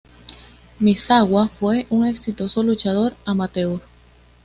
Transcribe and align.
Misawa 0.79 1.47
fue 1.47 1.85
un 1.91 2.07
exitoso 2.07 2.63
luchador 2.63 3.13
amateur. 3.23 3.79